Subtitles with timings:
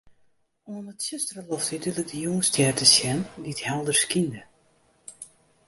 [0.71, 4.41] Oan 'e tsjustere loft wie dúdlik de Jûnsstjer te sjen, dy't helder skynde.